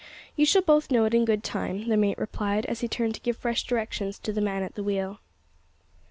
"You 0.35 0.47
shall 0.47 0.63
both 0.63 0.89
know 0.89 1.05
it 1.05 1.13
in 1.13 1.25
good 1.25 1.43
time," 1.43 1.87
the 1.87 1.95
mate 1.95 2.17
replied, 2.17 2.65
as 2.65 2.79
he 2.79 2.87
turned 2.87 3.13
to 3.13 3.21
give 3.21 3.37
fresh 3.37 3.61
directions 3.65 4.17
to 4.17 4.33
the 4.33 4.41
man 4.41 4.63
at 4.63 4.73
the 4.73 4.81
wheel. 4.83 5.19